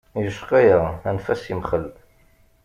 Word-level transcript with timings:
Yecqa-yaɣ 0.23 0.85
anef-as 1.07 1.41
yemxel. 1.49 1.85